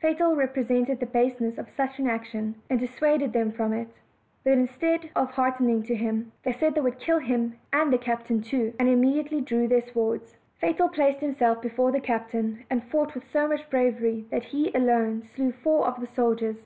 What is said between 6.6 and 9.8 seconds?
they would kill him and the captain too, and immediately drew their